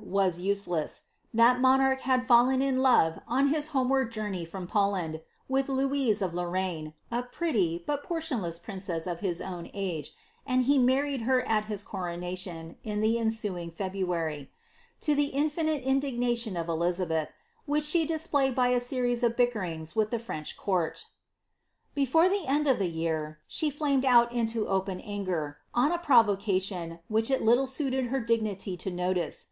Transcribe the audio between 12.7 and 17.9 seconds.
in the ensuing February; to the infinite indignation of liabeth, which